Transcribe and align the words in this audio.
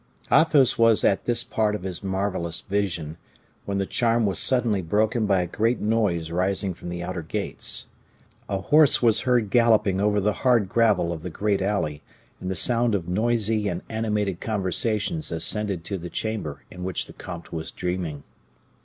Athos 0.31 0.79
was 0.79 1.03
at 1.03 1.25
this 1.25 1.43
part 1.43 1.75
of 1.75 1.83
his 1.83 2.01
marvelous 2.03 2.61
vision, 2.61 3.17
when 3.65 3.77
the 3.77 3.85
charm 3.85 4.25
was 4.25 4.39
suddenly 4.39 4.81
broken 4.81 5.27
by 5.27 5.43
a 5.43 5.45
great 5.45 5.79
noise 5.79 6.31
rising 6.31 6.73
from 6.73 6.89
the 6.89 7.03
outer 7.03 7.21
gates. 7.21 7.89
A 8.49 8.61
horse 8.61 9.03
was 9.03 9.19
heard 9.29 9.51
galloping 9.51 10.01
over 10.01 10.19
the 10.19 10.33
hard 10.41 10.67
gravel 10.67 11.13
of 11.13 11.21
the 11.21 11.29
great 11.29 11.61
alley, 11.61 12.01
and 12.39 12.49
the 12.49 12.55
sound 12.55 12.95
of 12.95 13.07
noisy 13.07 13.67
and 13.67 13.83
animated 13.89 14.41
conversations 14.41 15.31
ascended 15.31 15.83
to 15.85 15.99
the 15.99 16.09
chamber 16.09 16.63
in 16.71 16.83
which 16.83 17.05
the 17.05 17.13
comte 17.13 17.53
was 17.53 17.69
dreaming. 17.69 18.23